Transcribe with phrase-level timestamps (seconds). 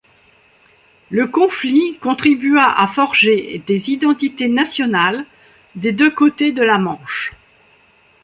[1.11, 5.27] Le conflit contribua à forger des identités nationales
[5.75, 7.33] des deux côtés de la Manche.